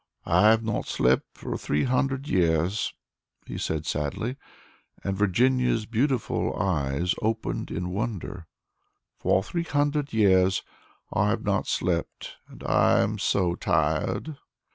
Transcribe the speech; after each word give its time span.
"I 0.25 0.49
have 0.49 0.63
not 0.63 0.87
slept 0.87 1.25
for 1.37 1.55
three 1.59 1.83
hundred 1.83 2.27
years," 2.27 2.91
he 3.45 3.59
said 3.59 3.85
sadly, 3.85 4.35
and 5.03 5.15
Virginia's 5.15 5.85
beautiful 5.85 6.49
blue 6.49 6.53
eyes 6.59 7.13
opened 7.21 7.69
in 7.69 7.91
wonder; 7.91 8.47
"for 9.19 9.43
three 9.43 9.61
hundred 9.61 10.11
years 10.11 10.63
I 11.13 11.29
have 11.29 11.43
not 11.43 11.67
slept, 11.67 12.37
and 12.47 12.63
I 12.63 13.01
am 13.01 13.19
so 13.19 13.53
tired." 13.53 14.37